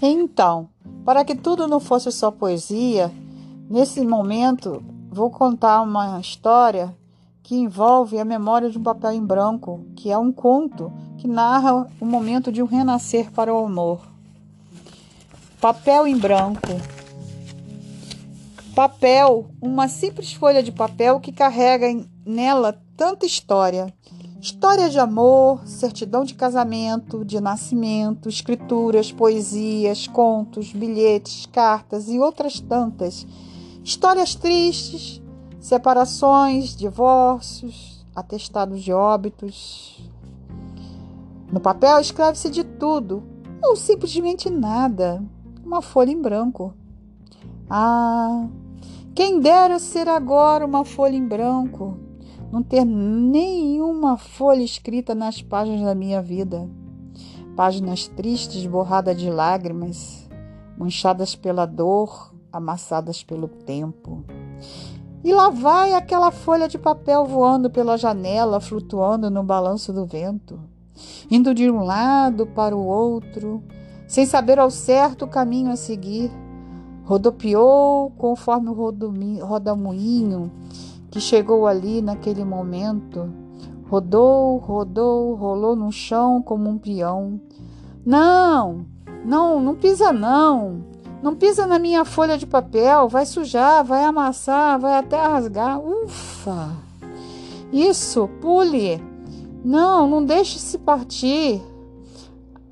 [0.00, 0.68] Então,
[1.04, 3.10] para que tudo não fosse só poesia,
[3.68, 6.96] nesse momento vou contar uma história
[7.42, 11.86] que envolve a memória de um papel em branco, que é um conto que narra
[12.00, 14.00] o momento de um renascer para o amor.
[15.60, 16.68] Papel em branco.
[18.74, 21.86] Papel, uma simples folha de papel que carrega
[22.24, 23.92] nela tanta história.
[24.40, 32.60] História de amor, certidão de casamento, de nascimento, escrituras, poesias, contos, bilhetes, cartas e outras
[32.60, 33.26] tantas.
[33.82, 35.20] Histórias tristes,
[35.58, 40.08] separações, divórcios, atestados de óbitos.
[41.52, 43.24] No papel escreve-se de tudo,
[43.60, 45.20] ou simplesmente nada,
[45.64, 46.72] uma folha em branco.
[47.68, 48.46] Ah,
[49.16, 52.06] quem dera ser agora uma folha em branco
[52.50, 56.68] não ter nenhuma folha escrita nas páginas da minha vida.
[57.54, 60.28] Páginas tristes, borradas de lágrimas,
[60.78, 64.24] manchadas pela dor, amassadas pelo tempo.
[65.22, 70.58] E lá vai aquela folha de papel voando pela janela, flutuando no balanço do vento,
[71.30, 73.62] indo de um lado para o outro,
[74.06, 76.30] sem saber ao certo o caminho a seguir.
[77.04, 80.50] Rodopiou conforme o rodamuinho
[81.10, 83.32] que chegou ali naquele momento.
[83.88, 87.40] Rodou, rodou, rolou no chão como um peão.
[88.04, 88.84] Não,
[89.24, 90.84] não, não pisa não.
[91.22, 95.80] Não pisa na minha folha de papel, vai sujar, vai amassar, vai até rasgar.
[95.80, 96.70] Ufa!
[97.72, 99.02] Isso, pule.
[99.64, 101.60] Não, não deixe se partir.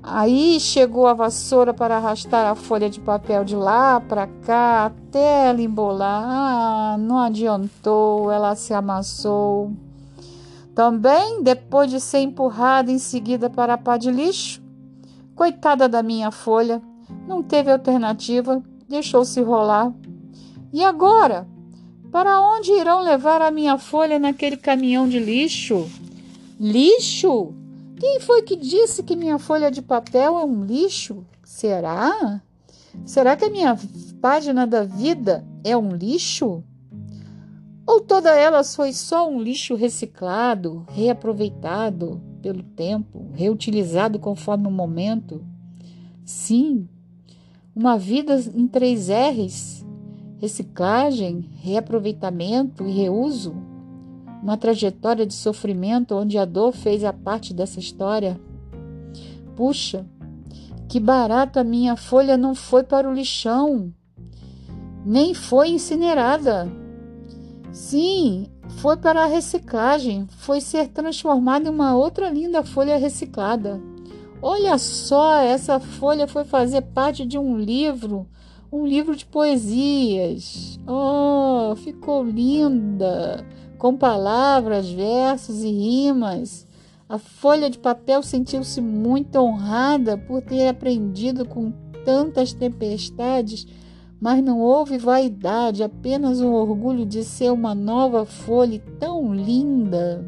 [0.09, 5.49] Aí chegou a vassoura para arrastar a folha de papel de lá para cá até
[5.49, 6.23] ela embolar.
[6.25, 9.73] Ah, não adiantou, ela se amassou.
[10.73, 14.61] Também, depois de ser empurrada em seguida para a pá de lixo,
[15.35, 16.81] coitada da minha folha,
[17.27, 19.91] não teve alternativa, deixou-se rolar.
[20.71, 21.45] E agora?
[22.13, 25.85] Para onde irão levar a minha folha naquele caminhão de lixo?
[26.57, 27.53] Lixo?
[27.99, 31.25] Quem foi que disse que minha folha de papel é um lixo?
[31.43, 32.41] Será?
[33.03, 33.75] Será que a minha
[34.21, 36.63] página da vida é um lixo?
[37.87, 45.43] Ou toda ela foi só um lixo reciclado, reaproveitado pelo tempo, reutilizado conforme o momento?
[46.23, 46.87] Sim,
[47.75, 49.83] uma vida em três R's:
[50.37, 53.55] reciclagem, reaproveitamento e reuso
[54.47, 58.39] uma trajetória de sofrimento onde a dor fez a parte dessa história.
[59.57, 60.05] Puxa,
[60.87, 63.93] que barato a minha folha não foi para o lixão,
[65.05, 66.71] nem foi incinerada.
[67.73, 68.47] Sim,
[68.77, 73.81] foi para a reciclagem, foi ser transformada em uma outra linda folha reciclada.
[74.41, 78.25] Olha só, essa folha foi fazer parte de um livro,
[78.71, 80.79] um livro de poesias.
[80.87, 83.45] Oh, ficou linda!
[83.77, 86.67] Com palavras, versos e rimas.
[87.07, 91.71] A folha de papel sentiu-se muito honrada por ter aprendido com
[92.03, 93.65] tantas tempestades,
[94.19, 100.25] mas não houve vaidade, apenas o orgulho de ser uma nova folha tão linda.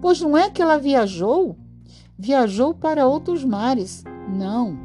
[0.00, 1.56] Pois não é que ela viajou?
[2.18, 4.02] Viajou para outros mares.
[4.28, 4.76] Não,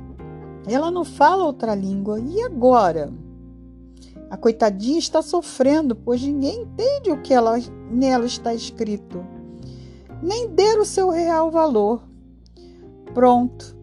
[0.68, 2.19] ela não fala outra língua.
[2.19, 3.12] E agora?
[4.34, 7.56] A coitadinha está sofrendo, pois ninguém entende o que ela,
[7.92, 9.24] nela está escrito,
[10.24, 12.02] nem der o seu real valor.
[13.14, 13.78] Pronto,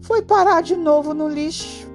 [0.00, 1.86] foi parar de novo no lixo.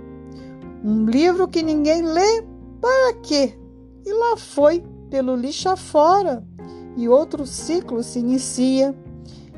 [0.81, 2.45] Um livro que ninguém lê,
[2.79, 3.59] para quê?
[4.05, 6.47] E lá foi, pelo lixo afora,
[6.95, 8.95] e outro ciclo se inicia.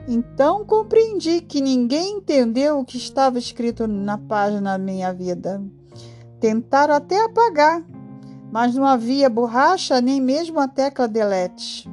[0.07, 5.63] Então compreendi que ninguém entendeu o que estava escrito na página da minha vida.
[6.39, 7.85] Tentaram até apagar,
[8.53, 11.89] mas não havia borracha nem mesmo a tecla delete.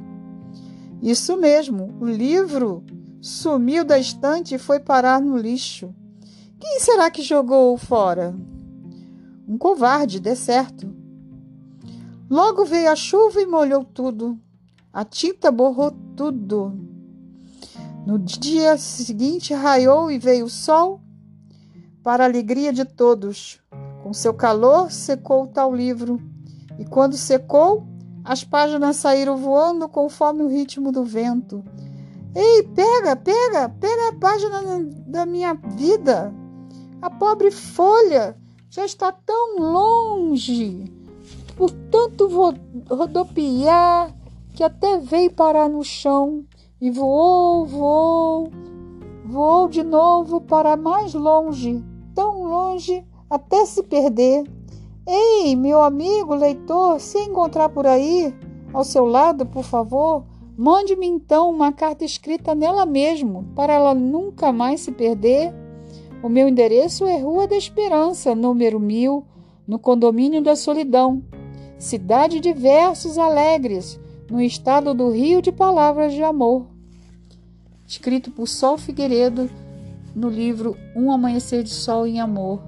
[1.01, 2.83] Isso mesmo, o livro
[3.19, 5.91] sumiu da estante e foi parar no lixo.
[6.59, 8.35] Quem será que jogou-o fora?
[9.47, 10.93] Um covarde, de certo.
[12.29, 14.37] Logo veio a chuva e molhou tudo.
[14.93, 16.77] A tinta borrou tudo.
[18.05, 21.01] No dia seguinte raiou e veio o sol,
[22.03, 23.59] para a alegria de todos.
[24.03, 26.21] Com seu calor secou o tal livro
[26.79, 27.85] e quando secou,
[28.23, 31.63] as páginas saíram voando conforme o ritmo do vento.
[32.35, 34.61] Ei, pega, pega, pega a página
[35.07, 36.33] da minha vida.
[37.01, 38.37] A pobre folha
[38.69, 40.91] já está tão longe,
[41.57, 42.29] por tanto
[42.89, 44.15] rodopiar,
[44.55, 46.45] que até veio parar no chão
[46.79, 48.51] e voou, voou,
[49.25, 51.83] voou de novo para mais longe,
[52.15, 54.43] tão longe até se perder.
[55.05, 58.31] Ei, meu amigo leitor, se encontrar por aí,
[58.71, 60.23] ao seu lado, por favor,
[60.55, 65.51] mande-me então uma carta escrita nela mesmo, para ela nunca mais se perder.
[66.21, 69.25] O meu endereço é Rua da Esperança, número 1000,
[69.67, 71.23] no condomínio da Solidão,
[71.79, 73.99] cidade de versos alegres,
[74.29, 76.67] no estado do Rio de Palavras de Amor.
[77.87, 79.49] Escrito por Sol Figueiredo
[80.15, 82.61] no livro Um Amanhecer de Sol em Amor